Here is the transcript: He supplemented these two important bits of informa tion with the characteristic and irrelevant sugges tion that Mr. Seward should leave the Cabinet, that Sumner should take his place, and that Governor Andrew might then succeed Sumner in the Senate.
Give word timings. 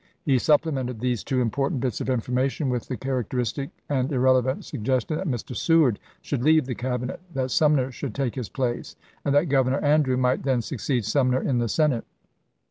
He 0.25 0.39
supplemented 0.39 0.99
these 0.99 1.23
two 1.23 1.41
important 1.41 1.79
bits 1.79 2.01
of 2.01 2.07
informa 2.07 2.49
tion 2.49 2.71
with 2.71 2.87
the 2.87 2.97
characteristic 2.97 3.69
and 3.87 4.11
irrelevant 4.11 4.61
sugges 4.61 5.01
tion 5.07 5.17
that 5.17 5.27
Mr. 5.27 5.55
Seward 5.55 5.99
should 6.23 6.41
leave 6.41 6.65
the 6.65 6.73
Cabinet, 6.73 7.19
that 7.35 7.51
Sumner 7.51 7.91
should 7.91 8.15
take 8.15 8.33
his 8.33 8.49
place, 8.49 8.95
and 9.23 9.35
that 9.35 9.45
Governor 9.47 9.77
Andrew 9.77 10.17
might 10.17 10.41
then 10.41 10.63
succeed 10.63 11.05
Sumner 11.05 11.39
in 11.43 11.59
the 11.59 11.69
Senate. 11.69 12.05